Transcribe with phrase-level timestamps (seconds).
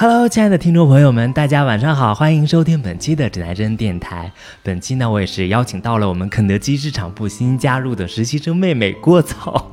[0.00, 4.30] Hello，亲爱的听众朋友们，大家晚上好，欢迎收听本期的指南针电台。
[4.62, 9.72] 本期呢，我也是邀请到了我们肯德基市场部新加入的实习生妹妹郭草。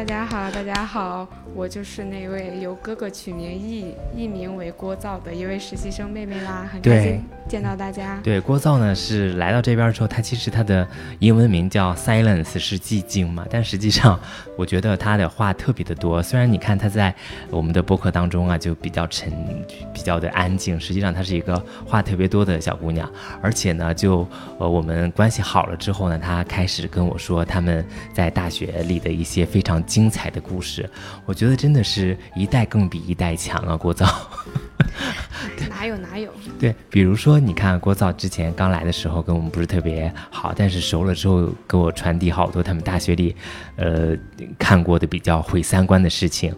[0.00, 1.28] 大家好，大家好。
[1.54, 8.18] 我就是那位由哥哥取名艺艺名为郭造的一位实习生妹妹啦，很开心见到大家。
[8.22, 13.44] 对，郭造呢是来到这边之后，他其实他的英文名叫 Silence，是寂静嘛。
[13.50, 14.18] 但实际上，
[14.56, 16.22] 我觉得他的话特别的多。
[16.22, 17.14] 虽然你看他在
[17.50, 19.30] 我们的播客当中啊，就比较沉，
[19.92, 20.80] 比较的安静。
[20.80, 23.10] 实际上，她是一个话特别多的小姑娘。
[23.42, 24.26] 而且呢，就
[24.58, 30.88] 呃我们关系好了之后呢，她开始跟我说他们在大学里的一些非常精彩的故事。
[31.26, 31.34] 我。
[31.40, 34.06] 觉得真的是一代更比一代强啊，郭造。
[35.70, 36.30] 哪有哪有？
[36.58, 43.34] 对，比如说你看郭造之前刚来的时候跟我们不是特别好，但是熟了之后给我传递好多他们大学里，
[43.76, 44.14] 呃，
[44.58, 46.54] 看过的比较毁三观的事情，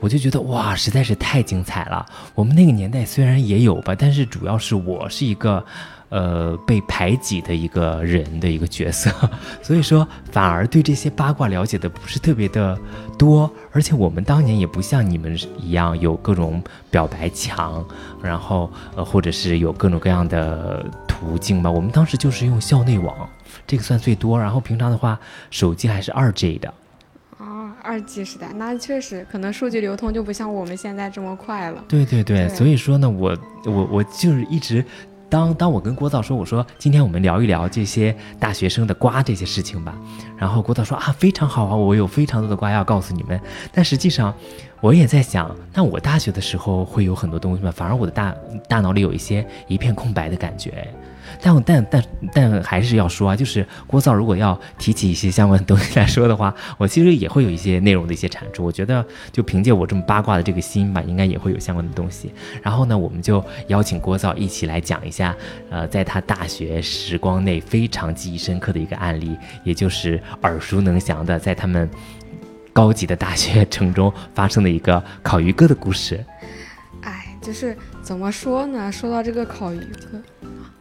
[0.00, 2.04] 我就觉得哇，实在是太精彩了。
[2.34, 5.64] 我们那个年代虽然也有吧，但是主要是我是一个。
[6.08, 9.10] 呃，被排挤的一个人的一个角色，
[9.60, 12.78] 所以说反而对这些八卦了解的不是特别的
[13.18, 17.84] 多，而且我们当年也不像你们一样有各种表白墙，
[18.22, 21.68] 然后呃，或者是有各种各样的途径吧。
[21.68, 23.28] 我们当时就是用校内网，
[23.66, 24.38] 这个算最多。
[24.38, 25.18] 然后平常的话，
[25.50, 26.72] 手机还是二 G 的。
[27.38, 31.84] 啊，二 G 时代，那确实可能数据流通就不像我们现在这么快了。
[31.88, 34.84] 对对对，所以说呢，我我我就是一直。
[35.28, 39.94] 当当我跟郭造说，我说今天我们聊一聊这些大学生的瓜这些事情吧，
[40.36, 43.40] 然后郭造说啊非常好啊，我有非常多的瓜要告诉你们。
[43.72, 44.32] 但实际上，
[44.80, 47.72] 我也在想，那我大学的时候会有很多东西吗？
[47.74, 48.34] 反而我的大
[48.68, 50.88] 大脑里有一些一片空白的感觉。
[51.46, 58.64] 但但但但还是要说啊，就是郭造如果要提起一些相关的东西来说的话，我其实也会有一些内容的一些产出。
[58.64, 62.32] 我觉得就凭借我这么八卦的这个心吧，应该也会有相关的东西。
[62.62, 65.36] 然后呢，我们就邀请郭造一起来讲一下，
[65.70, 71.88] 呃，在他大学时光内非常记忆深刻的一个案例，也就是耳熟能详的在他们
[72.72, 76.24] 高级的大学城中发生的一个烤鱼哥的故事。
[77.02, 78.90] 哎，就是怎么说呢？
[78.90, 80.20] 说到这个烤鱼哥。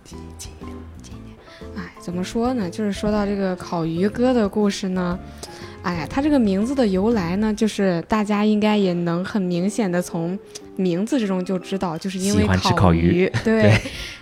[0.05, 0.71] 近近一点，
[1.01, 1.35] 近一点。
[1.75, 2.69] 哎，怎么说呢？
[2.69, 5.17] 就是说到这个烤鱼哥的故事呢，
[5.81, 10.37] 哎呀，他这个名字的由来呢，就是大家应该也能很明显的从
[10.75, 13.27] 名字之中就知道，就是因为烤鱼。
[13.43, 13.73] 对。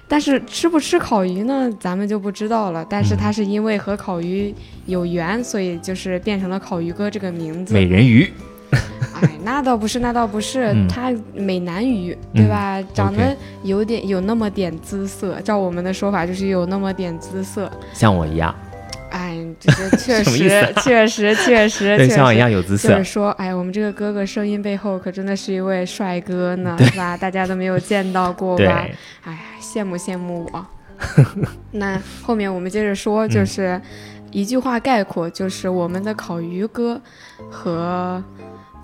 [0.08, 1.70] 但是吃不吃烤鱼呢？
[1.80, 2.86] 咱们就不知道了。
[2.90, 4.54] 但是他是因为和烤鱼
[4.86, 7.74] 有缘，所以就是变成了烤鱼哥这个名字。
[7.74, 8.32] 美人鱼。
[9.22, 12.82] 哎，那倒不是，那倒不是，他美男鱼，对吧？
[12.94, 18.54] 长得有点有那么点姿色，照我们的说法就是有那么点姿色，像我一样。
[19.12, 22.90] 哎，这个 确实，确实，确实，对，像我一样有姿色。
[22.90, 27.16] 就是说，哎，我们这个哥哥声音背后可真的是一位帅哥呢，是吧？
[27.16, 28.88] 大家都没有见到过吧？
[29.24, 30.66] 哎，羡慕羡慕我。
[31.72, 33.80] 那后面我们接着说，就是
[34.32, 37.00] 一句话概括，就是我们的烤鱼哥
[37.52, 38.22] 和。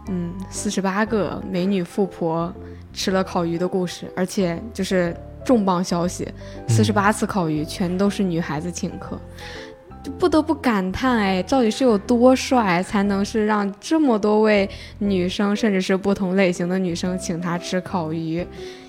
[0.08, 2.54] 嗯，四十八个美女富婆
[2.94, 5.16] 吃了烤鱼的故事，而且就是
[5.46, 6.28] 重磅消息，
[6.68, 9.20] 四十八次烤鱼全都是女孩子请客。
[10.02, 18.46] 就不得不感叹，哎，到底是有多帅，才能是让这么多位女生，甚至是不同类型的女生请他吃烤鱼，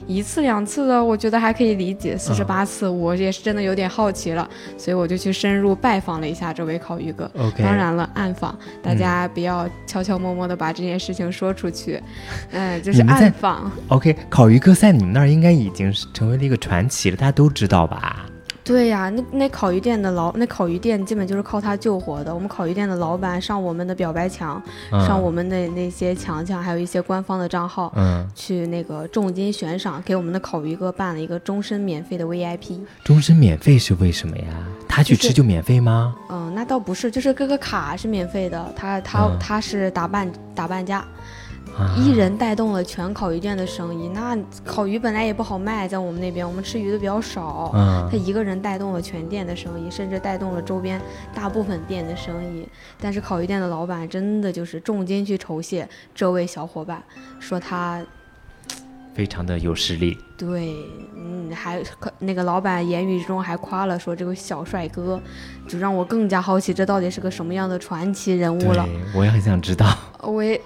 [0.07, 4.49] 一次两次的，我觉得还可以理解，四十八次，我也是真的有点好奇了，
[4.79, 7.29] 所以我就去深入拜访了一下这位烤鱼哥。
[7.59, 12.01] 当然了，暗访，大家不要悄悄摸摸的把这件事情说出去，
[12.53, 13.69] 嗯，就是暗访。
[13.89, 18.27] OK，烤鱼哥在你们那儿应该已经是成为了一个传奇了，大家都知道吧？
[18.71, 22.33] 对呀，那那烤鱼店的老那烤鱼店基本就是靠他救活的。
[22.33, 24.63] 我们烤鱼店的老板上我们的表白墙，
[25.05, 32.79] 上我们的那些墙墙，还有一些官方的账号，嗯，去那个重金悬赏，给我们的烤鱼哥办了一个终身免费的 VIP。
[33.03, 34.45] 终身免费是为什么呀？
[34.89, 36.15] 他去吃就免费吗？
[36.29, 41.05] 嗯，那倒不是，就是各个卡是免费的，他他他是打半打半价。
[41.97, 47.71] 一人带动了全烤鱼店的生意，那烤鱼本来也不好卖，在我们那边，我们吃鱼的比较少。
[47.75, 51.01] 嗯，他一个人带动了全店的生意，甚至带动了周边
[51.35, 52.69] 大部分店的生意。
[53.01, 57.03] 但是烤鱼店的老板真的就是重金去酬谢这位小伙伴，
[57.39, 58.05] 说他
[59.15, 60.17] 非常的有实力。
[60.39, 60.75] 对，
[61.17, 61.83] 嗯，还
[62.19, 65.21] 那个老板言语之中还夸了说这个小帅哥，
[65.69, 68.89] 就让我更加好奇这到底是个什么样的传奇人物了。
[69.15, 69.87] 我也很想知道。
[70.23, 70.61] 我也。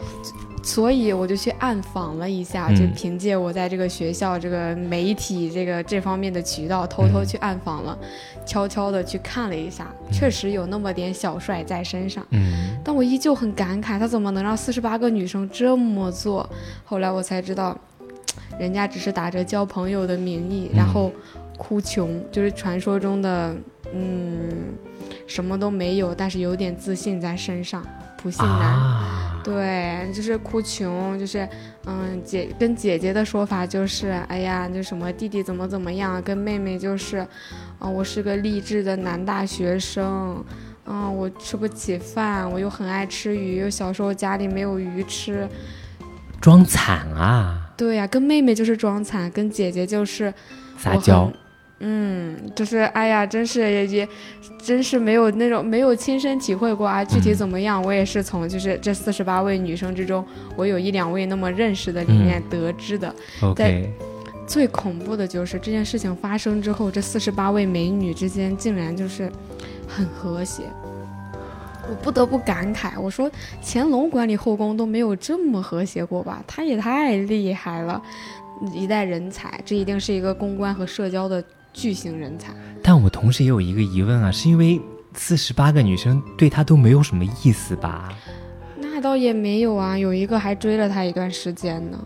[0.64, 7.96] 所以我就去暗访了一下，就凭借我在这个学校这个媒体这个这方面的渠道，偷偷去暗访了，
[8.46, 12.26] 悄悄的去看了一下，确实有那么点小帅在身上。
[12.30, 16.48] 嗯，但我依旧很感慨，他怎么能让四十八个女生这么做？
[16.82, 17.76] 后来我才知道，
[18.58, 21.12] 人家只是打着交朋友的名义，然后
[21.58, 23.54] 哭穷，就是传说中的
[23.92, 24.72] 嗯
[25.26, 27.84] 什么都没有，但是有点自信在身上，
[28.16, 29.33] 不信男。
[29.44, 31.46] 对，就是哭穷，就是
[31.84, 37.18] 嗯，姐跟姐姐的说法就是，哎呀，那什么弟弟怎么怎么样，跟妹妹就是，
[37.78, 40.42] 啊，我是个励志的男大学生，
[40.86, 45.46] 嗯，我吃不起饭，我又很爱吃鱼，又小时候家里没有鱼吃，
[46.40, 47.70] 装惨啊！
[47.76, 50.32] 对呀，跟妹妹就是装惨，跟姐姐就是
[50.78, 51.30] 撒娇。
[51.86, 54.08] 嗯，就是哎呀，真是也也，
[54.58, 57.04] 真是没有那种没有亲身体会过啊。
[57.04, 60.24] 具体怎么样，我也是从就是这四十八位女生之中，
[60.56, 63.14] 我有一两位那么认识的里面得知的。
[63.42, 63.92] OK。
[64.46, 69.30] 最恐怖的就是这件事情发生之后，这四十八位美女之间竟然就是
[69.86, 70.62] 很和谐。
[71.88, 73.30] 我不得不感慨，我说
[73.62, 76.42] 乾隆管理后宫都没有这么和谐过吧？
[76.46, 78.00] 他也太厉害了，
[78.72, 81.44] 一代人才，这一定是一个公关和社交的。
[81.74, 84.80] 巨型人才，但我同时也有一个疑问啊，是因为
[85.12, 88.16] 四十八个女生对他都没有什么意思吧？
[88.78, 91.98] 那倒也没有啊，有一个还追了他一段时间呢。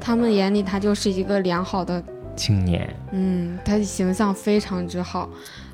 [0.00, 2.02] 他们眼里他就是一个良好的
[2.34, 5.28] 青年，嗯，他的形象非常之好。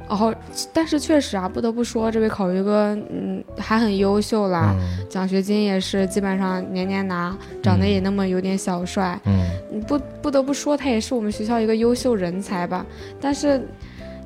[0.08, 0.32] 然后，
[0.72, 4.74] 但是确实啊，不得不说，这位烤鱼哥，嗯，还很优秀啦，
[5.08, 12.86] 奖学金也是基本上年年拿，长得也那么有点小帅，嗯，不不得不说，他也是我们学校一个优秀人才吧。
[13.20, 13.60] 但是，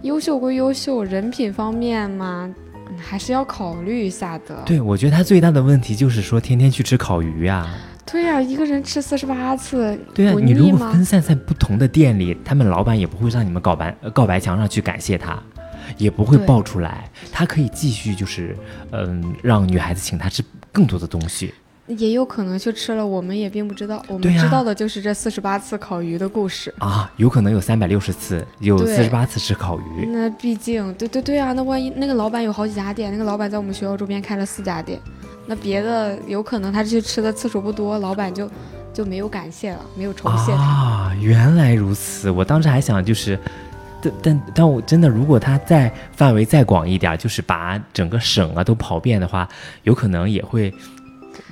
[0.03, 2.49] 优秀归优秀，人品方面嘛，
[2.99, 4.63] 还是要考虑一下的。
[4.67, 7.69] 对，我觉得他最大的问题就是说，天天去吃烤鱼呀。
[8.13, 15.41] 对呀，一个人吃四十八次，对啊，你如果分散在不同的店里，他们老板也不会让你们告白告白墙上去感谢他。
[16.01, 18.57] 也不会爆出来，他可以继续就是，
[18.91, 20.43] 嗯，让女孩子请他吃
[20.73, 21.53] 更多的东西，
[21.87, 24.03] 也有可能去吃了，我们也并不知道。
[24.09, 30.07] 我们知道的就是这四十八次烤鱼的故事啊，有可能有三百六十次，有四十八次吃烤鱼。
[30.07, 34.99] 那毕竟，对对对啊，那万一那个老板有好几家店，那个老板在我们学校周边开了四家店，
[35.47, 38.51] 那别的有可能他去吃的次数不多，老板就
[38.95, 40.63] 就没有感谢了，没有酬谢他。
[40.63, 43.39] 啊，原来如此，我当时还想就是。
[44.03, 49.49] 但但但我真的，如果他再范围再广一点，就是把整个省啊都跑遍的话，
[49.83, 50.73] 有可能也会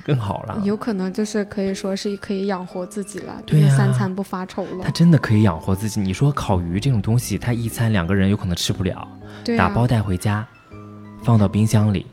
[0.03, 0.61] 更好了。
[0.63, 4.83] 有可能就是可以说是可以养活自己了，对啊，三餐不发愁了。
[4.83, 5.99] 他真的可以养活自己。
[5.99, 9.07] 你说烤鱼这种东西，他一餐两个人有可能吃不了，
[9.57, 10.45] 打包带回家，
[11.23, 12.05] 放到冰箱里，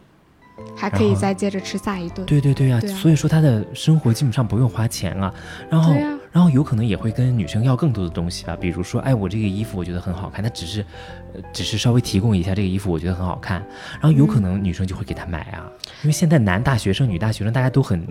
[0.76, 2.24] 还可以再接着吃下一顿。
[2.26, 5.32] 对对对啊，所以说他的生活基本上不用花钱啊。
[5.70, 5.94] 然后。
[6.32, 10.84] 然后有可能也会跟女生要更多的东西吧，比如说，哎，我这个衣服我觉得很好看，他只是，
[11.32, 13.64] 呃，只是稍微提供一下这个衣服，我觉得很好看。
[13.92, 15.64] 然后有可能女生就会给他买啊，
[16.02, 18.06] 因为现在男大学生、女大学生大家都很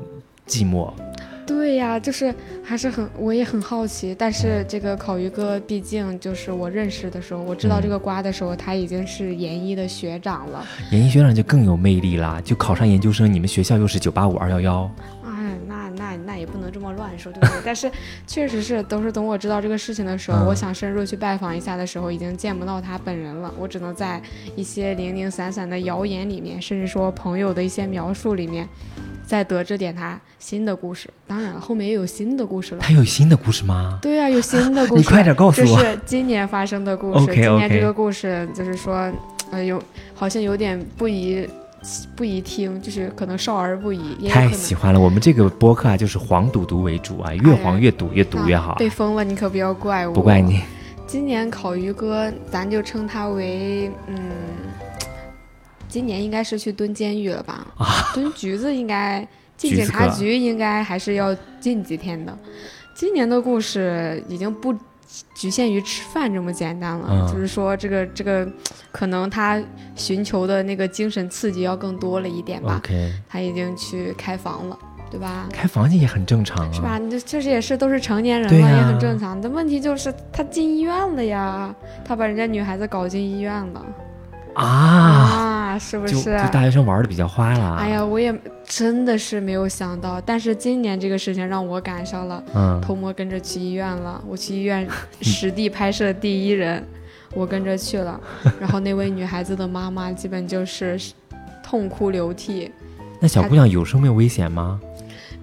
[0.48, 0.92] 寂寞。
[1.46, 2.34] 对呀，就是
[2.64, 4.16] 还是很，我也很好奇。
[4.18, 10.66] 但是这个烤鱼哥，毕竟就是我认识的时候，我知道这个瓜的时候，他已经是研一的学长了。
[10.92, 14.92] 研一学长就更有魅力啦，就考上研究生，你们学校又是九八五二幺幺。
[16.26, 17.62] 那也不能这么乱说，对不对？
[17.66, 17.92] 但是
[18.26, 23.54] 确实是，都是等我知道这个事情的时候，我想深入去拜访一下的时候，已经见不到他本人了。
[23.58, 24.22] 我只能在
[24.56, 28.68] 一些零零散散的谣言里面，甚至说朋友的一些描述里面，
[29.26, 31.10] 再得知点他新的故事。
[31.28, 32.82] 当然了，后面也有新的故事了。
[32.82, 33.98] 他有新的故事吗？
[34.02, 35.02] 对啊，有新的 故事。
[35.02, 35.68] 你快点告诉我。
[35.68, 37.34] 这是今年发生的故事。
[37.34, 39.12] 今年这个故事就是说，
[39.52, 39.82] 呃，有
[40.14, 41.48] 好像有点不宜。
[42.16, 44.28] 不宜听，就是可能少儿不宜。
[44.30, 48.76] 太喜欢了，我们这个播客啊，就是黄赌毒为主啊，越黄越赌，越赌越好。
[48.76, 50.14] 被封了，你可不要怪我。
[50.14, 50.62] 不怪你。
[51.06, 54.18] 今年烤鱼哥，咱就称他为嗯，
[55.88, 57.68] 今年应该是去蹲监狱了吧？
[57.78, 62.38] 啊，蹲局子应该进警察局，应该还是要进几天的。
[62.96, 64.76] 今年的故事已经不。
[65.36, 68.48] 局限于吃饭这么简单了，就是说这个这个，
[68.92, 69.62] 可能他
[69.96, 72.82] 寻求的那个精神刺激要更多了一点吧。
[73.30, 74.78] 他已经去开房了，
[75.12, 75.48] 对吧？
[75.52, 76.98] 开房也很正常啊，是吧？
[76.98, 79.40] 你这确实也是都是成年人了，也很正常。
[79.40, 83.86] 但问题就是他进医院了呀，他把人家女孩子搞进医院了。
[84.56, 85.45] 啊，
[85.78, 86.16] 是不是？
[86.16, 87.76] 就大学生玩的比较花了。
[87.76, 92.44] 哎呀，我也真的是没有想到，但是今年这个事情让我赶上了，
[92.82, 94.24] 偷摸跟着去医院了。
[94.28, 94.88] 我去医院
[95.22, 96.84] 实地拍摄第一人，
[97.34, 98.20] 我跟着去了。
[98.60, 101.00] 然后那位女孩子的妈妈基本就是
[101.64, 102.72] 痛哭流涕。
[103.20, 104.80] 那小姑娘有生命危险吗？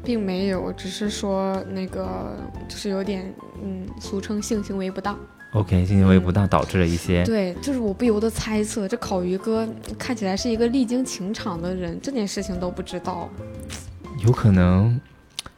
[0.04, 2.36] 并没有，只是说那个
[2.68, 5.16] 就是有点，嗯，俗称性行为不当。
[5.52, 7.22] OK，性行为不当导致了一些。
[7.24, 9.68] 对，就是我不由得猜测，这烤鱼哥
[9.98, 13.28] 看起来是一个历经情场的人，这件事情都不知道。
[14.24, 14.98] 有可能，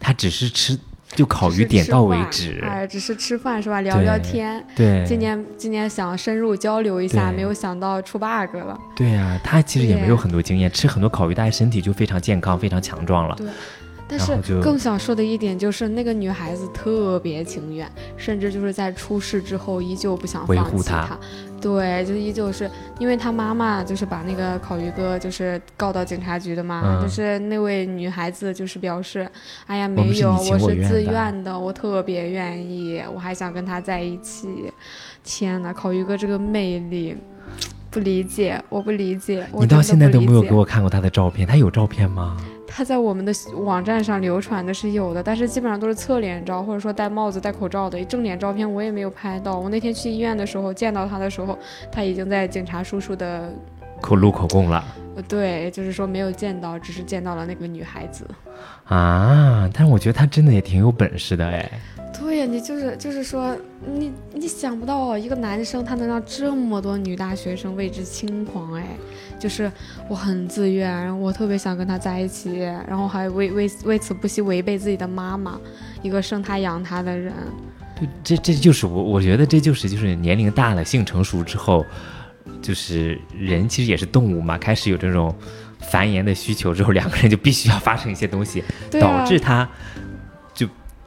[0.01, 0.77] 他只是吃
[1.11, 3.83] 就烤鱼点到为止，哎，只是吃饭是吧？
[3.83, 4.65] 聊聊天。
[4.75, 8.77] 对，今年今年想深入交流一下，没有想到出 bug 了。
[8.97, 13.37] 对呀，他其实也没有很多经验，吃很多烤鱼，大家身体就非常健康，非常强壮了。
[13.37, 13.47] 对。
[14.07, 21.19] 但是更想说的一点就是，那个女孩子特别情愿，甚至就是在出事之后依旧不想放弃他。
[21.61, 29.27] 对，就依旧是因为她妈妈就是把那个烤鱼哥就是告到警察局的嘛，就是那位女孩子就是表示，
[29.67, 34.71] 哎呀没有，我是自愿的，我特别愿意，我还想跟他在一起。
[35.25, 37.17] 天哪，烤鱼哥这个魅力，
[37.91, 39.47] 不理解，我不理解。
[39.59, 42.37] 你到现在都没有给我看过他的照片，他有照片吗？
[42.77, 49.57] 他在我们的网站上流传的是有的，但是基本上都是侧脸照，或者说戴帽子、戴口罩的正脸照片，我也没有拍到。
[49.57, 51.57] 我那天去医院的时候见到他的时候，
[51.93, 53.49] 他已经在警察叔叔的
[54.01, 54.85] 口录口供了。
[55.15, 58.27] 呃，对，就是说没有见到，只是见到了那个女孩子。
[58.87, 61.71] 啊，但是我觉得他真的也挺有本事的哎。
[62.19, 63.57] 对呀，你就是就是说，
[63.87, 68.87] 你你想不到一个男生他能让这么多女大学生为之轻狂哎。
[69.37, 69.71] 就是
[70.09, 75.61] 我很自愿，然后我特别想跟他在一起，然后还为为为此不惜违背自己的妈妈，
[76.03, 77.35] 一个生他养他的人。
[77.95, 81.85] 对，这这就是我我觉得这就是就是年龄大了，性成熟之后，
[82.63, 85.35] 就是人其实也是动物嘛，开始有这种
[85.79, 89.71] 繁衍的需求之后，两个人就必须要发生一些东西，导致他就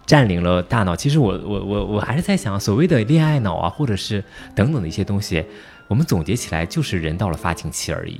[0.07, 0.95] 占领了大脑。
[0.95, 4.23] 其实我我我我还是在想，所谓的恋爱脑啊，或者是
[4.55, 5.45] 等等的一些东西。
[5.87, 8.19] 我们总结起来就是人到了发情期而已，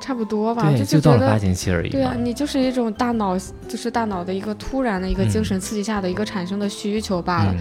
[0.00, 0.70] 差不多吧？
[0.76, 1.90] 就，就到了发情期而已。
[1.90, 7.54] 对啊，你就是一种大脑，就是大脑的一个突然的一个精神刺激下的一个产生的需求罢了。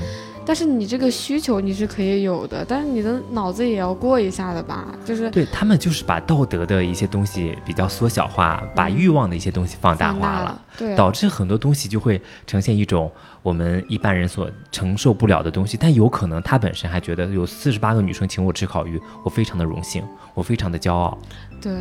[0.50, 4.88] 但是你这个需求你是可以有的，但是你的脑子也要过一下的吧？
[5.06, 13.12] 就是对他们就是把道德的一些东西比较缩小化，把欲望的一些东西放大化了，对，导致很多东西就会呈现一种
[13.44, 15.77] 我们一般人所承受不了的东西。
[15.79, 20.03] 但有可能他本身还觉得有四十八个女生请我吃烤鱼，我非常的荣幸，
[20.34, 21.15] 我非常的骄傲。
[21.62, 21.74] 对，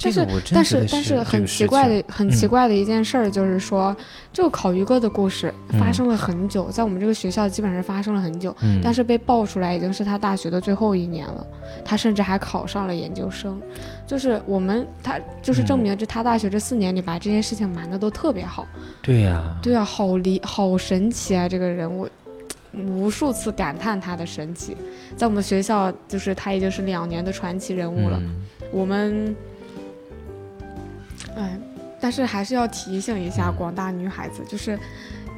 [0.00, 3.94] 但是但是但是很奇怪的很奇怪的一件事儿就是说，
[4.32, 11.46] 这个烤鱼哥的故事发生了很久，在我们这个学校基本上发生了很久，但是被爆出来已经是他大学的最后一年了，
[11.84, 13.60] 他甚至还考上了研究生，
[14.06, 18.66] 就是我们他就是证明这他大学这四年里把这件事情瞒的都特别好。
[19.02, 21.48] 对呀，对啊，好离好神奇啊！
[21.48, 22.08] 这个人我
[22.72, 24.76] 无数次感叹他的神奇，
[25.16, 28.20] 在我们学校就是他已经是两年的传奇人物了。
[28.70, 29.34] 我们，
[31.36, 31.58] 哎，
[32.00, 34.78] 但是还是要提醒一下广大女孩子，就是，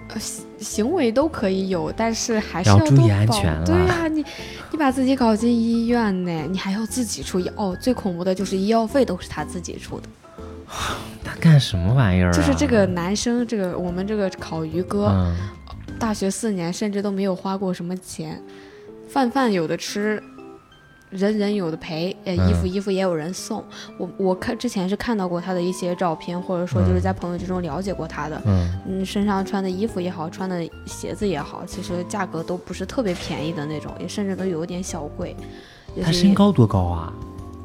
[0.09, 0.21] 呃，
[0.59, 4.25] 行为都可以有，但是还是要注意安全对呀，你，
[4.71, 10.09] 你把自己搞进医院呢，你还要自己出医哦，最恐怖的就是医药费都是他自己出的。
[11.23, 12.33] 他干什么玩意儿？
[12.33, 15.33] 就是这个男生，这个我们这个烤鱼哥，
[15.99, 18.43] 大学四年甚至都没有花过什么钱，
[19.09, 20.23] 饭饭有的吃。
[21.17, 23.65] 人人有的陪，呃，衣服衣服也有人送。
[23.99, 28.41] 我我看之前是看到过他的一些照片，或者说就是在朋友之中了解过他的。
[28.45, 35.35] 嗯，身上穿的衣服也好，穿的鞋子也好，其实价格都不是特别便宜的那种，也甚至都有点小贵。
[36.03, 37.13] 他身高多高啊？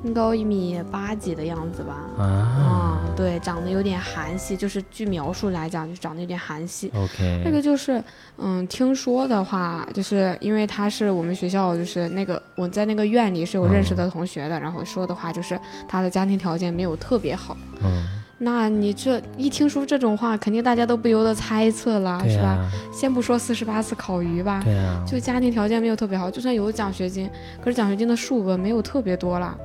[0.03, 6.91] 身高一米八几的样子吧，啊，对，长得有点韩系，就是据描述来讲，就长得有点韩系。
[6.95, 8.03] OK，那个就是，
[8.37, 17.55] 嗯，听说的话，就是因为他是我们学校，就是那个我在那个院里是有认识的同学的，然后说的话就是他的家庭条件没有特别好。
[17.83, 18.03] 嗯，
[18.39, 22.57] 那你这一听说这种话，肯定大家都不由得猜测了，是吧？
[22.91, 27.29] 先不说四十八次烤鱼吧，对啊就家庭条件没有特别好，就算有奖学金，
[27.63, 29.55] 可是奖学金的数额没有特别多了。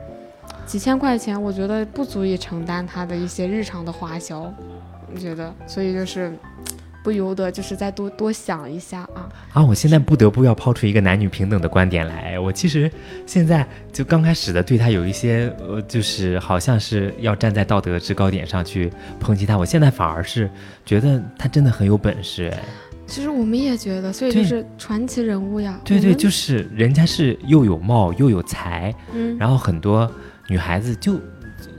[0.66, 4.52] 几千块钱，我觉得不足以承担他的一些日常的花销，
[5.14, 6.36] 我觉得，所以就是
[7.04, 9.64] 不由得就是再多多想一下啊啊！
[9.64, 12.90] 我现在不得不要抛出一个男女平等的观点来，我其实
[13.24, 18.92] 现在就刚开始的对他有一些呃，就是好像是要站在道德制高点上去
[19.22, 20.50] 抨击他，我现在反而是
[20.84, 22.64] 觉得他真的很有本事哎。
[23.06, 25.80] 其实我们也觉得，所以就是传奇人物呀。
[25.84, 30.10] 对对，就是人家是又有貌又有才，嗯，然后很多。
[30.48, 31.20] 女孩子就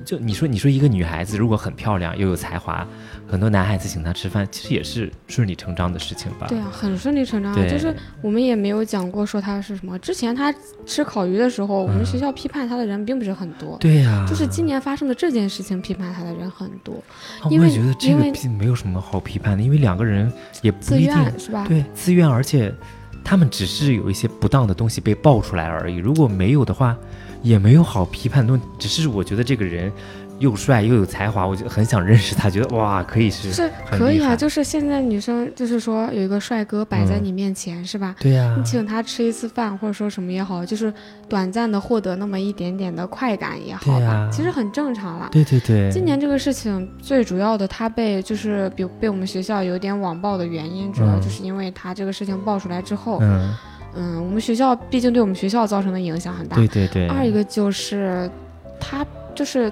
[0.03, 2.85] 就你说你说一个女孩子如果很漂亮又有才华，
[3.27, 6.47] 很多男孩子请她吃饭，其实也是顺理成章的事情吧？
[6.47, 7.53] 对啊，很顺理成章。
[7.67, 9.99] 就是我们也没有讲过说她是什么。
[9.99, 10.53] 之前她
[10.85, 13.77] 吃烤鱼的时候，我们学校批判她的人并不是很多。
[13.79, 14.25] 对呀。
[14.27, 16.95] 就是今年发生的这件事情，批判她的人很多。
[17.43, 20.31] 我也觉得这个并没有什么好批判的，因为两个人
[20.61, 21.65] 也不一定是吧？
[21.67, 22.73] 对，自愿，而且
[23.25, 25.97] 他们只是有一些不当的东西被爆出来而已。
[25.97, 26.97] 如果没有的话。
[27.41, 29.91] 也没有好批判的，只是我觉得这个人。
[30.39, 38.15] 又帅又有才华，我就很想认识他，觉得哇，可以是是可以啊，就是现在女生就是说有一个帅哥摆在你面前，是吧？
[38.19, 40.93] 对呀，你请他吃一次饭或者说什么也好，就是
[41.27, 45.27] 短暂的获得那么一点点的快感也好吧，其实很正常啦。
[45.31, 45.89] 对对对。
[45.91, 53.55] 今年这个事情最主要的，他被就是比被我们学校有点网暴的原因，主要就是因为他这个事情爆出来之后，嗯嗯，
[54.01, 56.55] 我们学校毕竟对我们学校造成的影响很大。
[56.55, 57.07] 对对对。
[57.07, 58.29] 二一个就是
[58.79, 59.71] 他就是。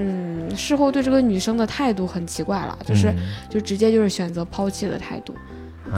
[0.00, 3.12] 嗯，事后对这个女生的态度很奇怪了，就是
[3.48, 5.34] 就直接就是选择抛弃的态度，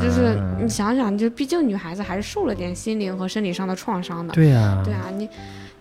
[0.00, 4.32] 就是你想想，就毕竟女孩子还是受了点心灵和生理上的创伤的。
[4.32, 5.28] 对呀，对啊，你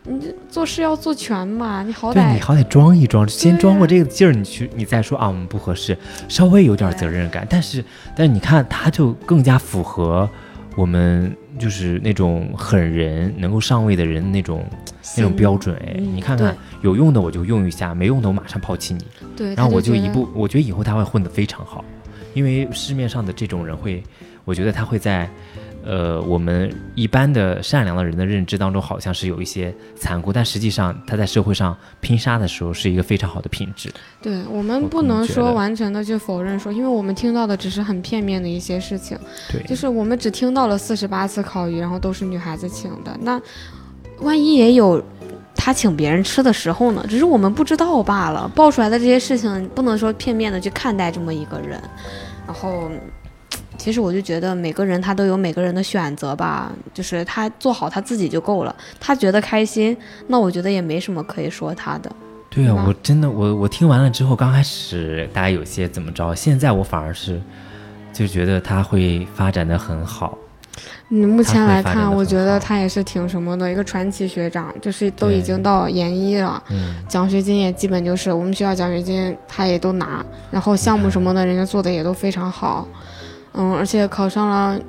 [0.03, 7.47] 你做事要做全嘛，你好歹你好歹装一装，先装过这个劲儿，你去你再说啊，我们不合适，稍微有点责任感。
[7.49, 10.27] 但是但是你看，他就更加符合
[10.75, 11.33] 我们。
[11.59, 14.65] 就是那种狠人能够上位的人那种
[15.17, 19.05] 那种标准哎，你看看有用的我就用一下，没用的我马上抛弃你。
[19.35, 21.85] 对，然后我就一步，我觉得以后他会混得非常好，
[22.33, 24.01] 因为市面上的这种人会，
[24.45, 25.29] 我觉得他会在。
[25.85, 33.89] 呃，我们一般的善良的人的认知当中，好像是有一些残酷，但实际上他在社会上拼杀的时候，是一个非常好的品质。
[34.21, 39.17] 对我们不能说完全的去否认说，因为我们听到的只是很片面的一些事情。
[39.51, 43.17] 对，就是我们只听到了四十八次烤鱼，然后都是女孩子请的。
[43.21, 43.41] 那
[44.19, 45.01] 万一也有
[45.55, 47.05] 他请别人吃的时候呢？
[47.07, 48.51] 只是我们不知道罢了。
[48.53, 51.81] 爆出来的这些事情，不能说片面的去看待这么一个人，
[52.45, 52.91] 然后。
[53.79, 58.75] 其实我就觉得每个人他都有每个人的选择吧，就是他做好他自己就够了。
[58.99, 62.11] 他觉得开心，那我觉得也没什么可以说他的。
[62.49, 67.41] 对啊，我真的我我听完了之后，刚开始大家有些怎么着，现在我反而是
[68.11, 70.37] 就觉得他会发展的很好。
[71.09, 76.61] 你目前来看，我觉得他也是挺什么的一个传奇学长，就是都已经到研一了，
[77.07, 82.87] 奖学金也基本就是我们学校奖学金他也都拿，然后项目什么的，人家做的也都非常好。
[82.91, 82.95] 嗯，
[83.51, 84.79] 而且考上了，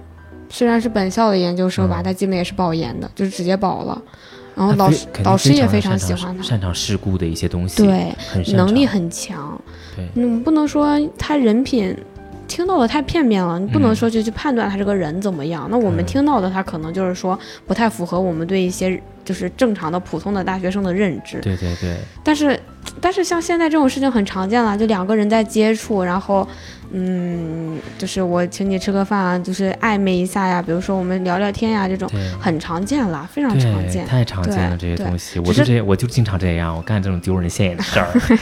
[0.49, 4.01] 虽然是本校的研究生吧，他基本也是保研的，就是直接保了。
[4.57, 8.15] 然后老师老师也非常喜欢他，擅长事故的一些东西，对，
[8.55, 9.59] 能力很强。
[9.97, 11.97] 对，嗯，不能说他人品
[12.47, 15.69] 听到的太片面了，你不能说就去判断他这个人怎么样。
[15.71, 21.41] 那我们听到的他可能就是说不太符合我们对一些就是正常的普通的大学生的认知。
[21.41, 21.97] 对对对。
[22.23, 22.59] 但是
[23.01, 26.47] 但是像现在这种事情很常见了，就两个人在接触，然后。
[26.93, 32.11] 嗯，就是我请你吃个饭啊，就是暧昧一下呀，比如说我们聊聊天呀，这种
[32.41, 35.39] 很常见了，非常常见，太常见了这些东西。
[35.39, 38.39] 我就这，我就经常这样，我干这种丢人现眼的事儿， 烦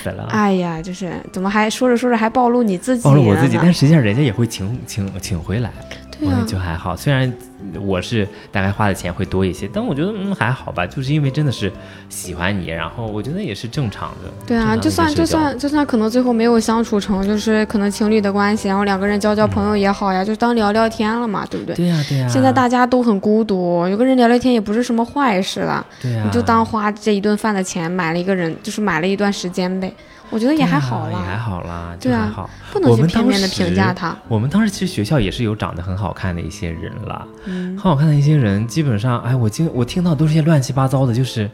[0.00, 0.28] 死了。
[0.30, 3.02] 哎呀，就是怎么还说着说着还暴露你自己？
[3.02, 5.72] 暴露我自己，但实际上人家也会请请请回来。
[6.20, 7.32] 我就还好，虽然
[7.80, 11.72] 我是大概花的钱会多一些，但我觉得嗯还好吧，就是因为真的是
[12.08, 14.30] 喜欢你，然后我觉得也是正常的。
[14.46, 21.74] 对啊，就算就算就算可能最后没有相处成，就是可能情侣的关系，然后两个人交交朋友也好呀，就当聊聊天了嘛，对不对？
[21.74, 22.28] 对呀对呀。
[22.28, 25.84] 现在大家都很孤独，有个人聊聊天也不是什么坏事了。
[26.00, 26.22] 对呀。
[26.24, 29.92] 你就当花这一顿饭的钱买了一个人，就是买了一段时间呗。
[30.32, 32.48] 我觉得也还好啦，也还好啦，对啊，好。
[32.72, 34.16] 不能去片面的评价他。
[34.28, 41.50] 我们当时其实学校也是有长得很好看的一些人了，很好看的一些人，基本上，哎，我经我听到都是些乱七八糟的，就是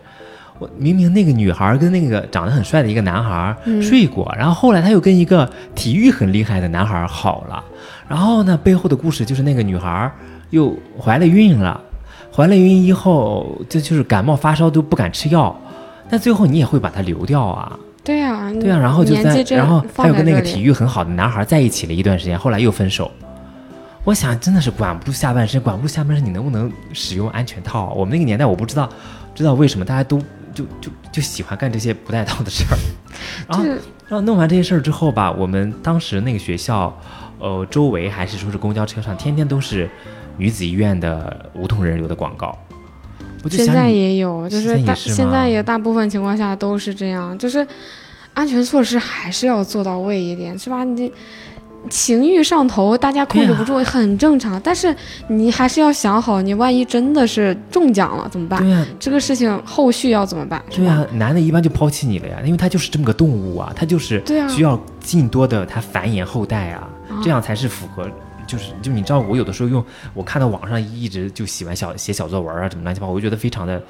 [0.61, 7.64] 我明明那个女孩跟那个长得很帅的一个男孩睡过，然后后来他又跟一个体育很厉害的男孩好了，
[8.07, 10.09] 然后呢，背后的故事就是那个女孩
[10.51, 11.81] 又怀了孕了，
[12.33, 15.61] 怀了孕以后，这就是感冒发烧都不敢吃药，
[16.09, 17.77] 但最后你也会把他流掉啊。
[18.09, 23.11] 对呀，对呀，然后就在，然后还有跟那个体育很好的男孩在一起了一段时间，后来又分手。
[24.03, 27.92] 我想真的是管不住下半身，管不住下半身，你能不能使用安全套？
[27.92, 28.88] 我们那个年代我不知道，
[29.35, 30.18] 知道为什么大家都
[30.55, 32.79] 就就就喜欢干这些不带套的事儿。
[33.47, 36.99] 然后，然后弄完这些事儿之后吧，我们当时那个学校，
[37.38, 39.87] 呃，周围还是说是公交车上，天天都是
[40.38, 42.59] 女子医院的无痛人流的广告。
[43.51, 47.66] 现在也有，就是大现在也大部分情况下都是这样，就是
[48.35, 50.85] 安全措施还是要做到位一点，是吧？
[50.85, 51.11] 你
[51.88, 54.94] 情欲上头，大家控制不住很正常，但是
[55.29, 58.61] 你还是要想好，你万一真的是中奖了怎么办？
[58.61, 60.62] 对呀，这个事情后续要怎么办？
[60.70, 66.88] 对呀，男的一般就抛弃你了呀，因为他就是这么个动物啊，他就是需要尽多的他繁衍后代啊，
[67.22, 68.11] 这样才是符合。
[68.49, 69.85] 就是，就你知道，我有的时候用
[70.15, 73.81] 我看到网上一直就喜欢小写小作文啊，什么乱七八糟，我就觉得非常的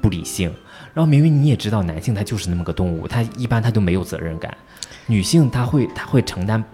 [0.00, 0.52] 不理性。
[0.92, 4.52] 然后明明你也知道，男性他就是那么个动物，他一般他都没有责任感，
[5.06, 6.64] 女性他会他会承担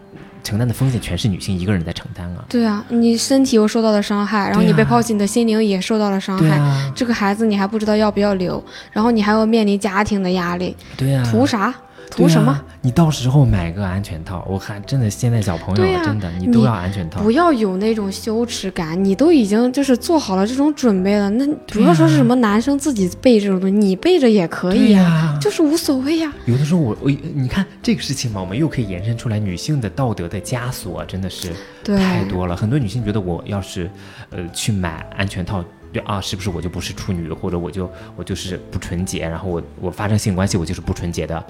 [0.42, 2.44] 承担的风险全是女性一个人在承担啊。
[2.48, 6.92] 对啊，你身体又受到了伤害，然后你被抛弃，你的心灵也受到了伤害。
[6.94, 8.62] 这个孩子你还不知道要不要留，
[8.92, 10.74] 然后你还要面临家庭的压力。
[10.96, 11.74] 对啊，图啥？
[12.10, 12.60] 图什么？
[12.82, 17.20] 你到时候买个安全套，我看真的现在小朋友真的你都要安全套。
[17.20, 21.28] 不要有那种羞耻感，你都已经就是做好了这种准备了。
[21.30, 26.32] 那不要说是什么男生自己备这种东西，你备着也可以呀，就是无所谓呀。
[26.44, 31.52] 有的时候我我你看这个事情嘛，我们又可以延伸出来女性的道德的枷锁真的是
[31.84, 32.56] 太多了。
[32.56, 33.90] 很多女性觉得我要是
[34.30, 35.64] 呃去买安全套。
[36.04, 41.42] 啊，是不是我就不是处女，或者我就我就是不纯洁，然后我我发生性关系我就是不纯洁的，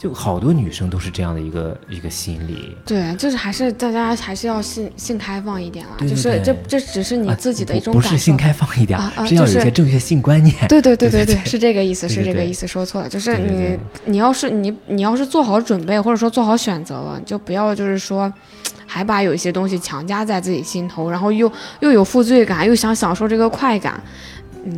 [0.00, 2.74] 就好多女生都是这样的一个一个心理。
[2.86, 10.56] 对，就是还是大家还是要性性开放一点啊，就是这这只是你自己的一种感受，不是性开放一点啊，是要有一些正确性观念。
[10.68, 18.32] 对对对对对，是这个意思，是这个意思，说错了，就是你你要是你你要是做好准备，或者说做好选择了，就不要就是说。
[18.90, 24.02] 还把有一些东西强加在自己心头，然后又又有负罪感，又想享受这个快感。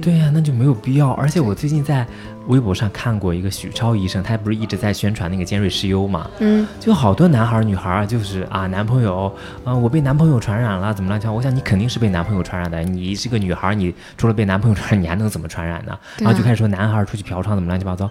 [0.01, 1.11] 对呀，那就没有必要。
[1.12, 2.07] 而且我最近在
[2.47, 6.31] 微博上看过一个许超医生，他不是一直在宣传那个尖锐湿疣嘛？
[6.40, 9.33] 嗯，就好多男孩女孩就是啊，男朋友，
[9.64, 11.33] 嗯，我被男朋友传染了，怎么了？
[11.33, 12.83] 我想你肯定是被男朋友传染的。
[12.83, 15.99] 你是个女孩，你除了被男朋友传染，你还能怎么传染呢？
[16.18, 18.11] 然后就开始说男孩出去嫖娼怎么乱七八糟。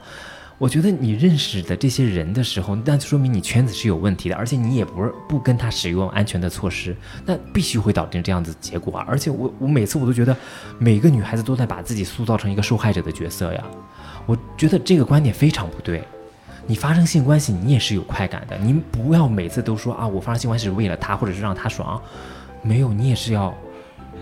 [0.61, 6.95] 我觉得你认识的这些人的时候，那就说明你圈子是有问题的，而且你也不是不跟他使用安全的措施，
[7.25, 9.03] 那必须会导致这样子结果啊！
[9.07, 10.37] 而且我我每次我都觉得，
[10.77, 13.63] 每个女孩子都在把自己塑造成一个受害者的角色呀。
[14.27, 16.03] 我觉得这个观点非常不对。
[16.67, 21.99] 你发生性关系，你也是有快感的，你不要每次都说啊，我发生性关系是为了他，或者是让他爽，
[22.61, 23.51] 没有，你也是要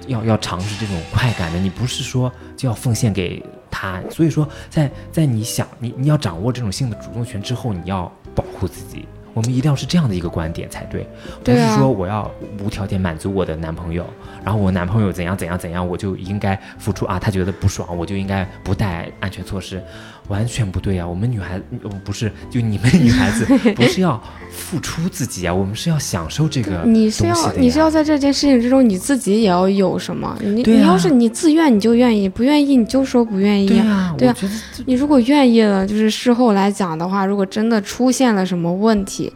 [0.08, 3.44] 要要尝试这种快感的，你不是说就要奉献给。
[3.70, 9.06] 他所以说，在在你想你你要掌握这种性的主动权之后，你要保护自己。
[9.36, 11.08] 我们一定要是这样的一个观点才对，
[11.44, 12.30] 不是说我要
[12.62, 14.04] 无条件满足我的男朋友，
[14.44, 19.82] 然后我男朋友怎样怎样怎样，我就应该付出啊，他觉得不爽，我就应该不带安全措施。
[20.30, 21.06] 完全不对呀！
[21.06, 21.66] 我们女孩子
[22.06, 25.54] 不是就你们女孩子 不是要付出自己啊？
[25.54, 26.84] 我们是要享受这个。
[26.86, 30.38] 你是要你是要在这件事情之中，你自己也要有什么？
[30.42, 33.68] 你你要是你自愿你就愿意，不愿意你就说不愿意。
[33.68, 34.36] 对啊，对啊。
[34.86, 39.34] 你如果愿意了，就是事后来讲的话，如果真的出现了什么问题。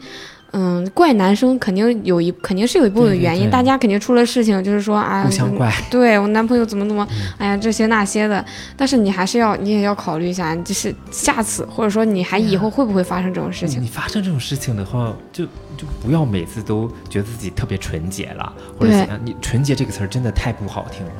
[0.56, 7.06] 嗯，怪男生肯定有一肯定是有一部分原因，大家肯定出了事情，就是说啊，互相怪， 对我男朋友怎么怎么，
[7.38, 8.44] 哎呀这些那些的，
[8.76, 13.82] 但是你还是要你也要考虑一下，就是下次或者说你还以后会不会发生这种事情？
[13.82, 15.44] 你发生这种事情的话，就
[15.76, 19.20] 就不要每次都觉得自己特别纯洁了，或者怎样。
[19.24, 21.12] 你纯洁这个词儿真的太不好听了，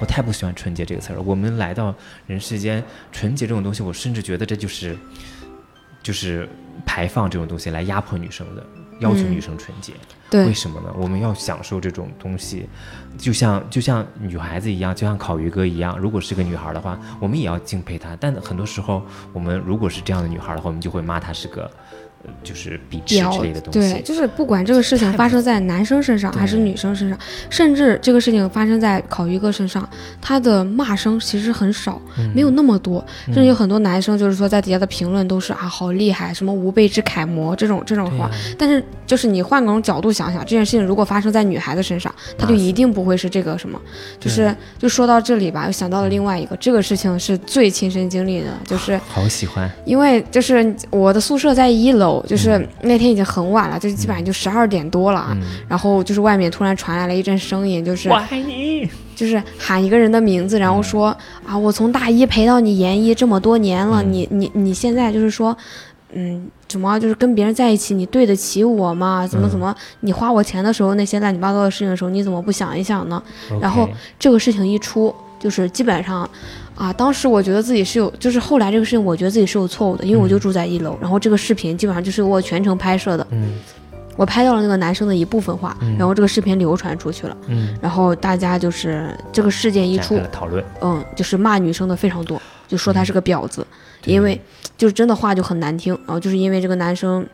[0.00, 1.22] 我太不喜欢纯洁这个词儿了。
[1.22, 1.94] 我们来到
[2.26, 4.98] 人世间，纯洁这种东西，我甚至觉得这就是
[6.02, 6.48] 就是
[6.84, 8.66] 排放这种东西来压迫女生的。
[9.00, 9.92] 要求女生纯洁，
[10.30, 10.94] 为什么呢？
[10.96, 12.68] 我们要享受这种东西，
[13.18, 15.98] 就像就像女孩子一样，就像烤鱼哥一样。
[15.98, 18.16] 如果是个女孩的话，我们也要敬佩她。
[18.20, 21.70] 但很多时候，我们如果是这样的女孩的话，我们就会骂她是个。
[22.42, 29.88] 就是比之类的东西，对，就是不管这个事情发生在男生身上还是女生身上，甚至这个事情发生在烤鱼哥身上，
[30.20, 32.00] 他的骂声其实很少，
[32.34, 33.04] 没有那么多。
[33.26, 38.30] 甚至有很多男生就是说在底下的评论都是啊好厉害，什么无辈之楷模这种这种话。
[38.58, 43.80] 但是就是你换个种角度想想，这件事情如果发生在女孩子身上，他就一定不会是这个什么。
[44.18, 52.09] 就是就说到这里吧，又想到了另外一个，这个事情是最亲身经历的，就是好喜欢，因为就是我的宿舍在一楼。
[52.26, 55.36] 就是那天已经很晚了，就基本上就十二点多了啊。
[55.68, 65.56] 然后就是外面突然传来了一阵声音，就是我爱你，就是喊一个人的名字，然后说啊，我从大一陪到你研一这么多年了，你你你现在就是说，
[66.12, 69.26] 嗯，怎么就是跟别人在一起，你对得起我吗？
[69.26, 73.22] 怎么怎么，你花我钱的时候那些乱七八糟的事情的时候，你怎么不想一想呢？
[73.60, 76.28] 然后这个事情一出，就是基本上。
[76.80, 83.58] 啊，当时我觉得自己是有，就是后来这个事情，我觉得自己是有错误的，因为我就住在一楼，然后这个视频基本上就是我全程拍摄的，嗯，
[84.16, 93.66] 我拍到了那个男生的一部分话，然后这个视频流传出去了，嗯，然后大家就是这个事件一出，讨论，嗯，就是骂女生的非常多，就说他是个婊子，
[94.06, 94.40] 因为
[94.78, 97.26] 就是真的话就很难听，然后就是因为这个男生。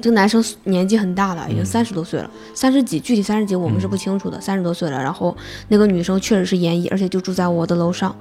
[0.00, 5.00] 这个男生年纪很大了，已经三十多岁了，三十几，具体三十几我们是不清楚的，三十多岁了。
[5.00, 5.36] 然后
[5.68, 8.14] 那个女生确实是研一，而且就住在我的楼上。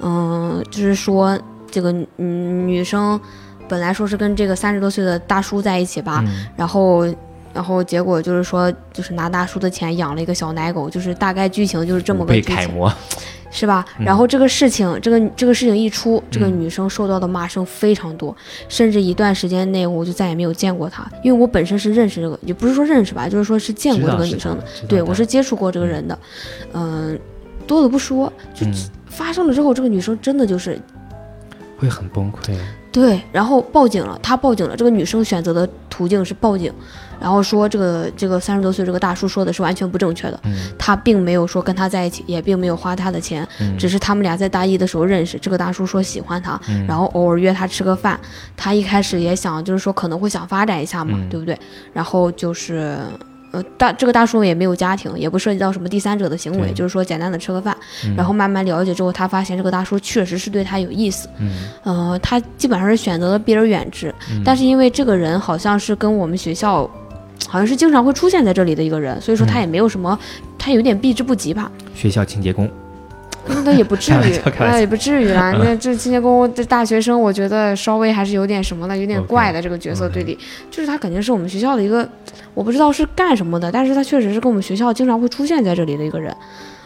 [0.00, 1.38] 嗯，就是说
[1.70, 3.20] 这个女生
[3.68, 6.24] 本来说是跟这个三十多岁的大叔在一起吧，
[6.56, 7.04] 然后，
[7.52, 12.70] 然后结果就是说，就是拿大叔的钱养了一个小奶狗，就是大概剧情就是这么个剧情。
[13.50, 13.84] 是吧？
[13.98, 18.36] 然后这个事情，这个这个事情一出，这个女生受到的骂声非常多，
[18.68, 26.18] 甚至一段时间内我就再也没有见过她，因为我本身是认识这个，也不是说认识吧，就是说是见过这个女生的，对我是接触过这个人的，
[26.72, 27.18] 嗯，
[27.66, 28.66] 多的不说，就
[29.06, 30.78] 发生了之后，这个女生真的就是
[31.78, 32.54] 会很崩溃。
[33.00, 36.72] 对，然后报警了，他报警了，这个女生选择的途径是报警。
[37.20, 40.40] 然后说这个这个三十多岁这个大叔说的是完全不正确的，
[40.78, 45.36] 他并没有说跟他在一起，也并没有花他的钱，只是他们俩在大一的时候认识。
[45.38, 48.18] 这个大叔说喜欢他，然后偶尔约他吃个饭。
[48.56, 51.58] 他一开始也想就是说可能会想发展一下嘛，对不对？
[51.92, 52.96] 然后就是
[53.50, 57.76] 呃大这个大叔也没有家庭，也不涉及到什么第三者的行为，就是说简单的吃个饭。
[58.16, 61.28] 然后慢慢了解之后，他发现这个大叔确实是对他有意思。
[61.38, 61.50] 嗯，
[61.84, 66.88] 呃，他基本上是选择了避而远之，但是因为这个人好像是跟我们学校。
[67.46, 70.18] 好像是经常会出现在这里的一个人，所以说他也没有什么，
[70.58, 71.70] 他有点避之不及吧。
[71.94, 72.68] 学校清洁工，
[73.64, 75.52] 那也不至于，那也不至于啦。
[75.58, 80.38] 那这清洁工这大学生，我觉得稍微还是有点什么的，有点怪的这个角色对立，
[80.70, 82.08] 就是他肯定是我们学校的一个，
[82.54, 86.34] 我不知道是干什么的，但是他确实是跟我们学校经常会出现在这里的一个人。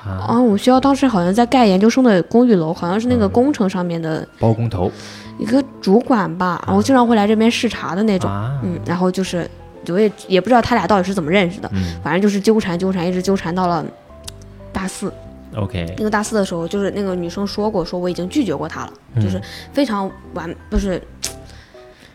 [0.05, 4.91] 啊，我们学校当时好像在盖研究生的公寓楼，好像是那个工程上面的包工头，
[5.39, 8.31] 一个主管吧，然后经常会来这边视察的那种。
[8.63, 9.49] 嗯，然后就是。
[9.89, 11.69] 我也也不知道他俩到底是怎么认识的，
[12.05, 13.85] 反正就是纠缠纠缠，一直纠缠到了
[14.73, 15.13] 大四。
[15.57, 19.41] OK，那个大四的时候，就是那个女生说过，说我已经拒绝过他了，就是
[19.73, 21.03] 非常完，不是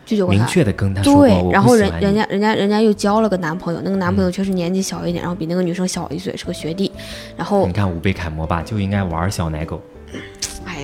[0.04, 6.90] 拒绝过他，明确的跟他说对，然后人人家人家人家又交了个男朋友，那个男朋友确实年纪小一点，然后比那个女生小一岁，是个学弟。
[7.36, 9.80] 然后你看五倍楷模吧，就应该玩小奶狗。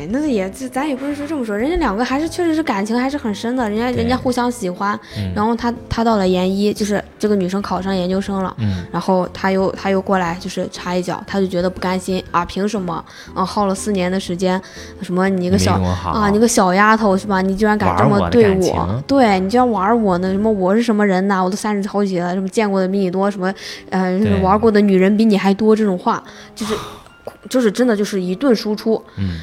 [0.05, 4.99] 哎，那也这咱也不是说这么说，人家两个还是确实是感情还是很深的，人家人家互相喜欢，
[5.35, 8.55] 然后他他到了研一，就是这个女生考上研究生了，
[8.93, 13.03] 然后他又他又过来就是插一脚，他就觉得不甘心啊，凭什么
[13.35, 14.61] 啊耗了四年的时间，
[15.01, 17.41] 什么你个小啊你个小丫头是吧？
[17.41, 20.31] 你居然敢这么对我，对你居然玩我呢？
[20.33, 21.43] 什么我是什么人呐？
[21.43, 23.53] 我都三十好几了，什么见过的比你多，什么
[23.91, 26.23] 呃玩过的女人比你还多，这种话
[26.55, 26.75] 就是
[27.49, 29.41] 就是真的就是一顿输出，嗯。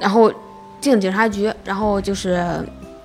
[0.00, 0.32] 然后
[0.80, 2.42] 进警察局，然后就是，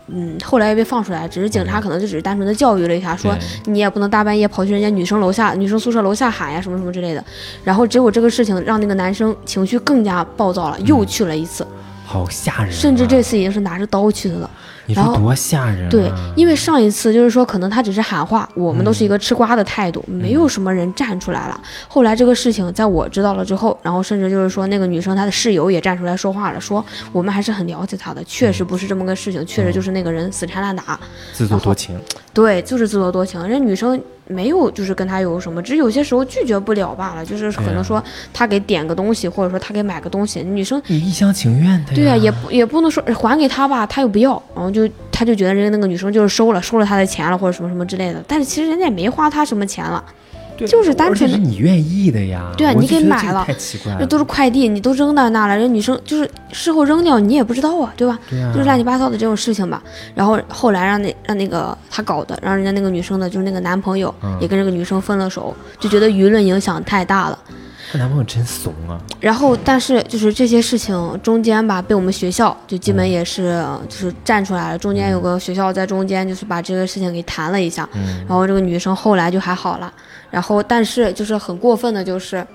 [0.08, 7.24] 嗯，后来也被放出来，只是警察可能就只是单纯的教育了一下，说你也不能大半夜跑去人家女生楼下、女生宿舍楼下喊呀，什么什么之类的。
[7.64, 11.68] 然后结果这个事情让那个男生情绪更加暴躁了，又去了一次，
[12.06, 14.50] 好吓人，甚至这次已经是拿着刀去的了。
[14.88, 15.90] 你说多吓人！
[15.90, 21.60] 对，因为上一次就是说，可能他只是喊话，我们都是一个吃瓜的态度，没有什么人站出来了。
[21.88, 31.00] 后来这个事情在我知道了之后，然后甚至就是说，那个女生她的室友也站出来说话了，说我们还是很了解她的，确实不是这么个事情，确实就是那个人死缠烂打，
[31.34, 32.00] 自作多情。
[32.32, 33.46] 对，就是自作多情。
[33.48, 34.00] 人女生。
[34.28, 37.26] 没有，就是跟他有什么，只是有些时候拒绝不了罢了。
[37.26, 41.94] 就是可能说他给点个东西，或者说他给买个东西，女生你一厢情愿的。
[41.94, 48.24] 对啊，也不也不能说还给他吧，他又不要，然后就他就觉得人家那个女生就是收了收了他的钱了，或者什么什么之类的。
[48.28, 50.04] 但是其实人家也没花他什么钱了。
[50.58, 52.52] 就是单纯的，是你愿意的呀。
[52.58, 54.00] 对啊，你给买了，太奇怪了。
[54.00, 58.20] 这都是快递，你都扔到那了，人女生就是事后扔掉，你也不知道啊，对吧？
[58.30, 58.52] 对啊。
[58.54, 59.82] 就是乱七八糟的这种事情吧。
[60.14, 67.40] 然后后来让那让那个他搞的，让人家那个女生的，就是那个男朋友也跟这个女生分了手，就觉得舆论影响太大了。
[67.92, 69.00] 她男朋友真怂啊！
[69.20, 74.78] 然后，但是就是这些事情中间吧，被我们学校就基本也是就是站出来了。
[74.78, 77.88] 中间有个学校在中间，就是把这个事情给谈了一下。
[77.94, 78.26] 嗯。
[78.28, 79.94] 然后这个女生后来就还好了。
[80.32, 82.46] 然后，但是就是很过分的，就是，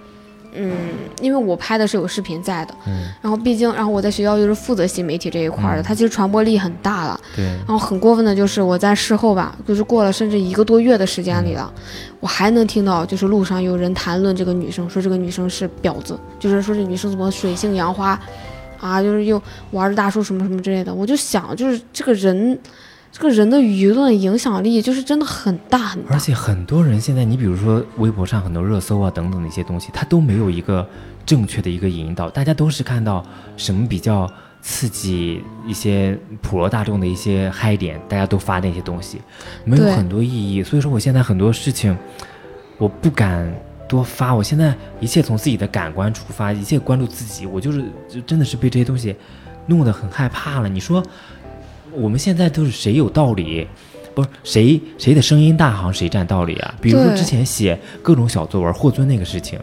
[0.55, 0.73] 嗯，
[1.21, 2.75] 因为我拍的是有视频在的。
[2.87, 3.09] 嗯。
[3.23, 7.21] 然后，毕竟，然后我在学校又是负责新媒体这一块的，它其实传播力很大了。
[7.37, 7.45] 对。
[7.45, 11.73] 然后很过分的就是我在事后吧，就是过了甚至一个多月的时间里了。
[12.21, 18.21] 我还能听到，就是路上有人谈论这个女生，说这个女生是婊子，就是说这女生怎么水性杨花，
[18.79, 20.93] 啊，就是又玩着大叔什么什么之类的。
[20.93, 22.59] 我就想，就是这个人，
[23.13, 26.15] 这个人的舆论影响力就是真的很大很大。
[26.15, 30.89] 而且很多人现在，你比如说微博上很多热搜啊等等的一些东西，他都没有一个
[31.25, 33.25] 正确的一个引导，大家都是看到
[33.57, 34.31] 什么比较。
[34.63, 39.19] 刺激一些普罗大众的一些嗨点，大家都发那些东西，
[39.65, 40.63] 没有很多意义。
[40.63, 41.97] 所以说，我现在很多事情
[42.77, 43.51] 我不敢
[43.89, 44.35] 多发。
[44.35, 47.47] 我现在一切从自己的感官出发，一切关注自己。
[47.47, 49.17] 我就是就真的是被这些东西
[49.65, 50.69] 弄得很害怕了。
[50.69, 51.03] 你说
[51.93, 53.67] 我们现在都是谁有道理？
[54.15, 56.75] 不是谁谁的声音大，好像谁占道理啊？
[56.81, 59.59] 比如说之前写各种小作文霍尊那个事情，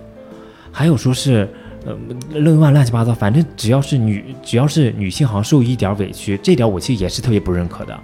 [0.71, 1.47] 还有说是。
[1.85, 1.95] 呃，
[2.31, 7.97] 另外乱七八糟，反正只要是女，只要是女性，好像受一点委屈，这点我其实也是特别不认可的。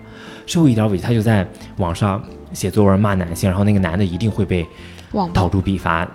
[0.45, 1.45] 受一点委屈，他就在
[1.77, 4.65] 网上写作文骂男性，然后那个男的一定会被
[5.11, 6.09] 网，口诛笔伐，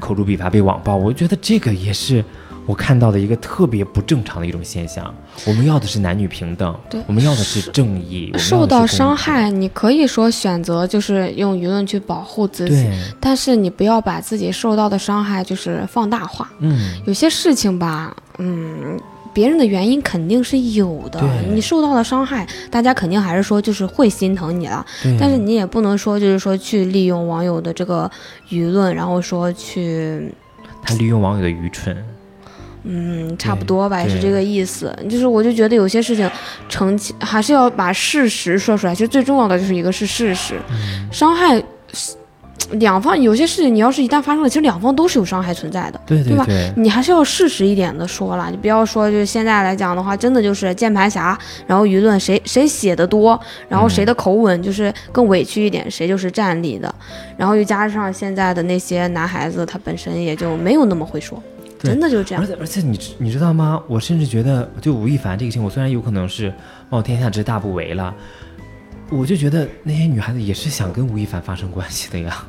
[0.00, 0.96] 口诛笔伐被网暴。
[0.96, 2.24] 我觉得这个也是
[2.66, 5.14] 我看到的一个特别不正常的一种现象。
[5.46, 8.32] 我们要的是男女平等，对，我们要的是正义。
[8.36, 16.50] 受到伤害，你可以说选择就是用舆论去保护自己，但是你不要把自己受到的伤害就是放大化。
[16.58, 19.00] 嗯，有些事情吧，嗯。
[19.34, 21.20] 别人的原因肯定是有的，
[21.52, 24.82] 你受到了伤害，大家肯定还是说就是会心疼你了。
[25.20, 28.10] 但是你也不能说就是说去利用网友的这个
[28.48, 30.32] 舆论，然后说去
[30.82, 32.02] 他利用网友的愚蠢。
[32.88, 34.96] 嗯，差不多吧，也是这个意思。
[35.10, 36.30] 就是我就觉得有些事情，
[36.68, 38.94] 澄清还是要把事实说出来。
[38.94, 40.54] 其实最重要的就是一个是事实，
[41.10, 41.62] 伤害。
[42.72, 46.44] 两方有些事情，你要是一旦发生了，其实两方都是有伤害存在的，对对吧？
[46.74, 56.92] 你还是要事实一点的说了，你不要说就是现在来讲的话，真的就是键盘侠，然后舆论谁谁写的多，然后谁的口吻就是更委屈一点，谁就是站立的，
[57.36, 61.40] 然后又加上现在的那些男孩子，他本身也就没有那么会说，
[61.78, 62.42] 真的就是这样。
[62.42, 63.82] 而且而且你你知道吗？
[63.86, 66.52] 我甚至觉得，就吴亦凡这个情我，虽然有可能是
[66.90, 68.14] 冒天下之大不韪了，
[69.10, 72.44] 我就觉得那些女孩子也是想跟吴亦凡发生关系的呀。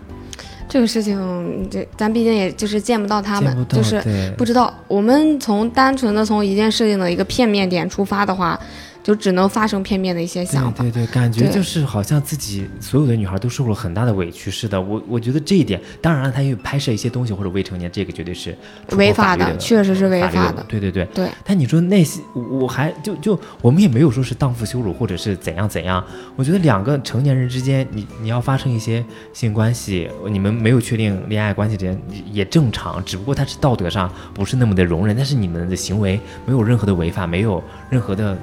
[0.70, 4.74] 这个事情，这咱毕竟也就是见不到他们，就是不知道。
[4.88, 8.60] 我们从单纯的从一件事情的一个片面点出发的话。
[9.08, 14.82] 就只能发生片面的一些想法，对对，感觉就是好像自己所有的女孩都受了很大的委屈似的。
[14.82, 18.54] 我我觉得这一点，当然了，他因为拍摄一些东西或者未成年，这个绝对是
[18.98, 20.62] 违法的，确实是违法的。
[20.68, 21.30] 对对对对。
[21.46, 26.04] 但你说那些，我还就就我们也没有说是荡妇羞辱或者是怎样怎样。
[26.36, 31.98] 我觉得两个成年人之间，你你要发生一些性关系，你们没有确定恋爱关系之间
[32.30, 38.38] 也正常，只不过他是道德上不是那么的容忍，但是你们的行为没有任何的违法，没有任何的。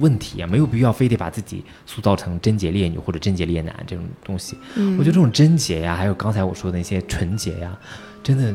[0.00, 4.56] 问题啊，没有必要非得把自己塑造成贞洁烈女或者贞洁烈男这种东西。
[4.98, 7.76] 我觉得这种贞洁呀，还有刚才我说的那些纯洁呀，
[8.22, 8.54] 真的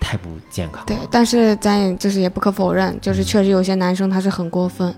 [0.00, 0.84] 太不健康。
[0.86, 4.94] 对，但是咱也就是也不可否认，就是确实有些男生他是很过分。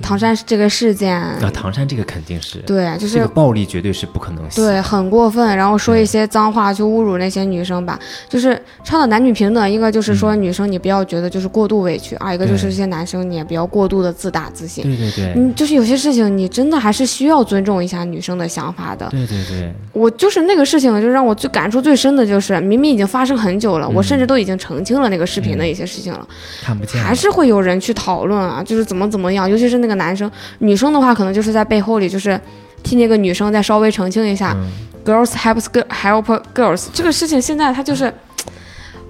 [0.00, 4.42] 唐山这个事件啊，唐山这个肯定是对，就是这个暴力绝对是不可能。
[4.54, 7.98] 对，很过分，然后说一些脏话去侮辱那些女生吧。
[8.28, 14.82] 就是倡导男女平等，一个就是说女生你不要觉得就是过度委屈啊，一个就是这些男生你也不要过度的自大自信。
[14.84, 19.08] 对对对，嗯，就是有些事情你真的还是需要尊重一下女生的想法的。
[19.10, 26.26] 对对对，我就是那个事情，就让我最感触最深的就是，明明已经发生很久了，我甚至都已经澄清了那个视频的一些事情了，
[26.62, 30.30] 看不见，还是会有人去讨论啊，就是怎么怎么样，尤其是那个男生。
[30.58, 32.40] 女生的话，可能就是在背后里，就是
[32.82, 34.56] 替那个女生再稍微澄清一下
[35.04, 38.12] ，girls help help girls 这个事情，现在他就是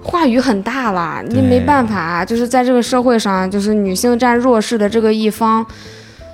[0.03, 5.65] 话语很大了，你没办法，就是在这个社会上，就是女性占弱势的这个一方，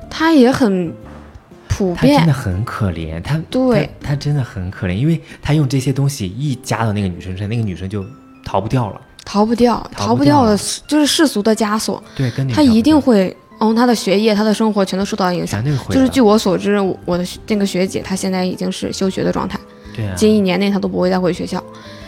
[0.10, 0.94] 她也很
[1.68, 8.04] 普遍，真的很可怜，她对她真的很可怜，因为她用这些东西一加到那个女生身上，那个女生就
[8.44, 13.36] 逃不掉了，逃不掉，逃不掉的就是世俗的枷锁，对，跟她一定会。
[13.60, 15.64] 嗯，他的学业、他的生活全都受到影响。
[15.90, 19.60] 就是据我所知，我的那个学姐，她现在已经是休学的状态。
[19.94, 20.14] 对啊。
[20.16, 21.62] 近一年内，她都不会再回学校，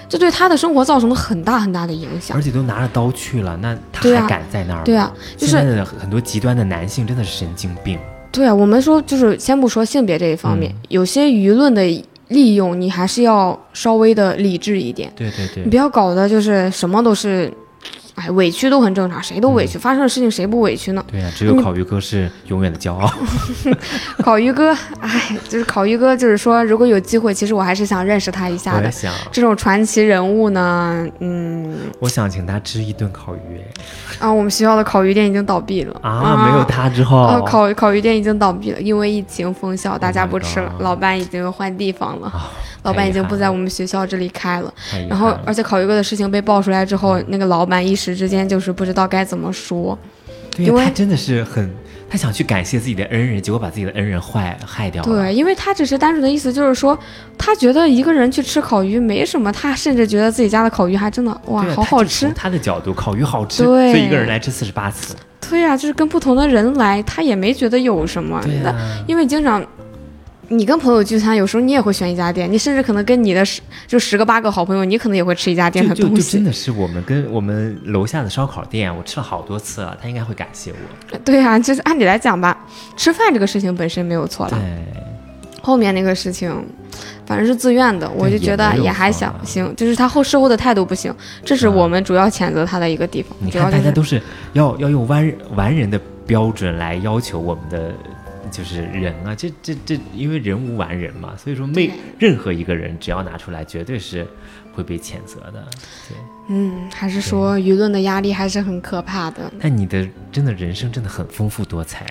[0.07, 2.37] 这对她的生活造成了很大很大的影响。
[2.37, 4.83] 而且都拿着刀去了，那她还敢在那儿？
[4.85, 7.99] 对啊，就是现在的很多极端的男性真的是神经病。
[8.31, 11.83] 对啊，我们说就是先不说性别这一方面，有些舆论的
[12.29, 15.11] 利用，你还是要稍微的理智一点。
[15.17, 15.63] 对对对。
[15.65, 17.51] 你不要搞的就是什么都是。
[18.21, 21.03] 哎，委屈都很正常，谁都委屈，发生的事情谁不委屈呢？
[21.09, 23.11] 对呀，只有烤鱼哥是永远的骄傲。
[24.21, 28.91] 烤鱼哥，哎，就是烤鱼哥，就是说，如果有机会，其实我还是想认识他一下的。
[28.91, 33.59] 想这种传奇人物呢，嗯，我想请他吃一顿烤鱼。
[34.19, 36.45] 啊，我们学校的烤鱼店已经倒闭了啊！
[36.45, 42.31] 没有他之后，烤烤鱼店已经倒闭了，因为疫情封校，大家不吃了，老板已经换地方了。
[42.83, 44.73] 老板已经不在我们学校这里开了，
[45.07, 49.97] 然后而且烤鱼哥的事情被爆出来之后，那个老板一时之间就是不知道该怎么说，
[50.57, 51.69] 因为他真的是很，
[52.09, 55.09] 他想去感谢自己的恩人，结果把自己的恩人坏害掉了。
[55.09, 56.97] 对，因为他只是单纯的意思就是说，
[57.37, 62.31] 他觉得一个人去吃烤鱼没什么，他甚至觉得自己家的烤鱼还真的哇好好吃。
[62.35, 65.15] 他的角度，烤鱼好吃，所以一个人来吃四十八次。
[65.49, 68.75] 对呀，就是跟不同的人来，他也没觉得有什么的，
[69.07, 69.65] 因为经常。
[70.51, 76.15] 你跟朋友聚餐，有时候你也会选一家店，你甚至可能跟你的十就十个八个好朋友，你可能也会吃一家店的东西。
[76.17, 81.17] 就就真的是我们跟我们楼下的烧烤店，我吃了好多次了，他应该会感谢我。
[81.19, 82.65] 对啊，就是按理来讲吧，
[82.97, 84.51] 吃饭这个事情本身没有错了。
[84.51, 85.01] 对。
[85.61, 86.51] 后面那个事情，
[87.25, 93.37] 反正是自愿的，我就觉得也还想行，就是他后事后的态度不行，这是我们主要谴责他的一个地方。
[93.39, 94.21] 你看，大家都是
[94.51, 97.93] 要要用完完人的标准来要求我们的。
[98.51, 101.89] 就是人啊，这这这，因为人无完人嘛，所以说没
[102.19, 104.27] 任何一个人只要拿出来，绝对是
[104.73, 105.65] 会被谴责的。
[106.07, 106.17] 对，
[106.49, 109.51] 嗯，还是说舆论的压力还是很可怕的。
[109.59, 112.05] 那你的真的人生真的很丰富多彩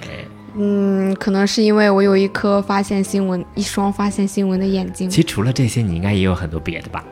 [0.56, 5.08] 嗯，可能是因为我有一颗发现新闻、一双发现新闻的眼睛。
[5.08, 7.04] 其实除了这些，你应该也有很多别的吧？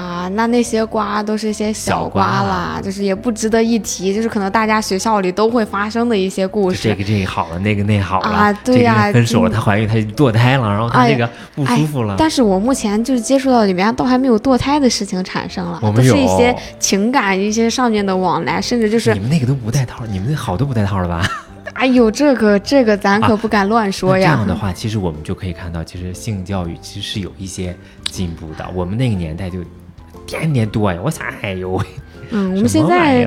[0.00, 6.88] 啊，那那些瓜都是一些小瓜啦，就是也不值得一提，就是可能大家学校里都会发生的一些故事。
[6.88, 12.14] 这个这个好了，那个那好了啊，对呀，分手了，她怀孕，她堕胎了，然后她那个不舒服了。
[12.16, 21.22] 但是我目前就是接触到里面，都还没有堕胎的事情产生了，都是一些情感一些上面的往来，甚至就是你们那个都不带套，你们那好多不带套了吧？
[21.74, 24.30] 哎呦，这个这个咱可不敢乱说呀。
[24.32, 27.76] 这样的话，其实我们就可以看到，其实性教育其实是有一些
[28.10, 28.66] 进步的。
[28.74, 29.58] 我们那个年代就。
[30.38, 30.98] 天天多呀！
[31.02, 31.84] 我想，哎呦喂，
[32.30, 33.26] 嗯， 我们现在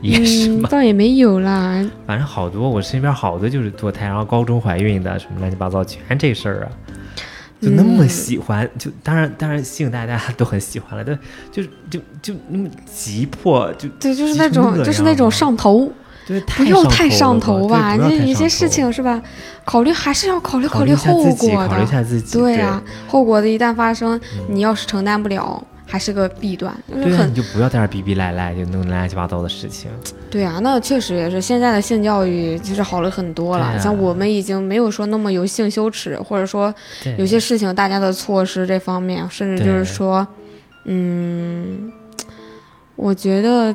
[0.00, 1.82] 也是倒也没有啦。
[2.06, 6.66] 反正好多，我身边好多就是堕胎，然后高中怀孕的，什么乱七八糟，全这事儿啊，
[7.60, 11.18] 就那么喜欢，就当然当然性大家都很喜欢了，但
[11.50, 15.90] 就是就就那么急迫，就对，就是那种就是那种上头，
[16.26, 17.96] 对，不要太上头吧？
[17.96, 19.20] 那有些事情是吧？
[19.64, 25.64] 考虑还是要考虑考虑后果的，考虑一下自己，对呀，后果的一旦发生，你要是承担不了。
[25.86, 29.90] 还是个弊端，对啊，你就不要在那逼逼赖赖，就弄乱七八糟的事情。
[30.30, 33.78] 对啊，那确实也是，现在的性教育其实好了很多了。
[33.78, 36.74] 像我们已经没有说那么有性羞耻，或者说
[37.16, 40.26] 有些事情大家的措施这方面，甚至就是说，
[40.84, 41.92] 嗯，
[42.96, 43.74] 我觉得，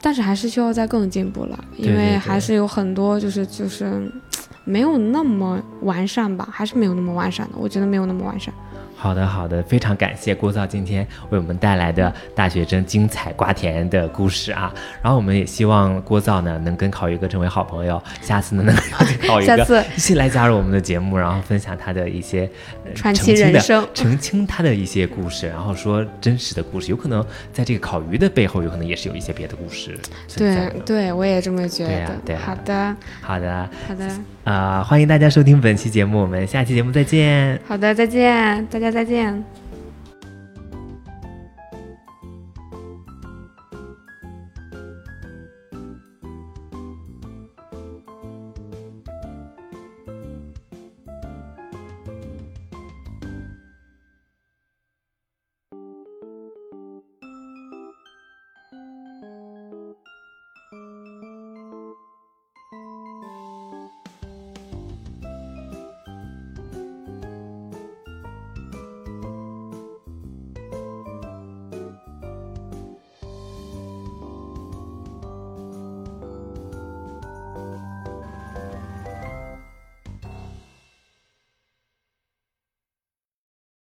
[0.00, 4.10] 但是还是需要再更进步了，因为还是有很多就是就是
[4.64, 8.54] 没有那么完善吧，还是没有那么完善的，我觉得没有那么完善。
[9.00, 14.74] 好的，好的，非常感谢郭造今天为我们带来的大学生精彩瓜田的故事啊！
[15.00, 22.50] 然后我们也希望郭造呢能跟烤鱼哥成为好朋友，下次呢能邀请 考鱼哥一起来加入我们的节目，然后分享他的一些
[22.94, 29.96] 传奇人生，澄清他的一些故事，然后说真实的故事，有可能在这个烤鱼的背后，有可能也是有一些别的故事。
[30.36, 32.16] 对， 对我也这么觉得。
[32.26, 34.10] 对，好的，好的，好的。
[34.42, 37.60] 啊，欢迎大家收听本期节目，我们下期节目再见。
[37.68, 39.44] 好的，再见，大再见。